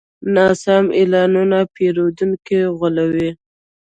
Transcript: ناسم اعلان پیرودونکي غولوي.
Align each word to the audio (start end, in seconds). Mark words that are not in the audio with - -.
ناسم 0.35 0.85
اعلان 0.99 1.33
پیرودونکي 1.75 2.61
غولوي. 2.77 3.29